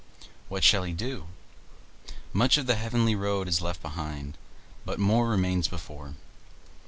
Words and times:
What 0.49 0.63
shall 0.63 0.81
he 0.81 0.93
do? 0.93 1.27
Much 2.33 2.57
of 2.57 2.65
the 2.65 2.73
heavenly 2.73 3.13
road 3.13 3.47
is 3.47 3.61
left 3.61 3.83
behind, 3.83 4.35
but 4.83 4.99
more 4.99 5.29
remains 5.29 5.67
before. 5.67 6.15